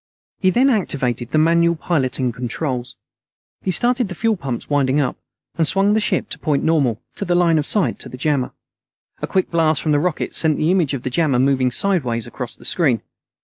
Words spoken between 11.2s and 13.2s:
moving sideways across the screen.